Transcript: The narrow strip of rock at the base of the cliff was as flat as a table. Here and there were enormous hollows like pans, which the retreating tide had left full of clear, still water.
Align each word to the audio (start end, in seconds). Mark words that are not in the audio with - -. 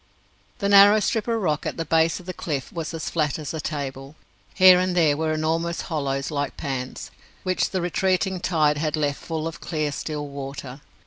The 0.57 0.67
narrow 0.67 0.99
strip 0.99 1.27
of 1.27 1.39
rock 1.39 1.67
at 1.67 1.77
the 1.77 1.85
base 1.85 2.19
of 2.19 2.25
the 2.25 2.33
cliff 2.33 2.73
was 2.73 2.91
as 2.91 3.07
flat 3.11 3.37
as 3.37 3.53
a 3.53 3.61
table. 3.61 4.15
Here 4.55 4.79
and 4.79 4.97
there 4.97 5.15
were 5.15 5.31
enormous 5.31 5.81
hollows 5.81 6.31
like 6.31 6.57
pans, 6.57 7.11
which 7.43 7.69
the 7.69 7.81
retreating 7.81 8.39
tide 8.39 8.79
had 8.79 8.95
left 8.95 9.19
full 9.21 9.45
of 9.47 9.61
clear, 9.61 9.91
still 9.91 10.27
water. 10.27 10.81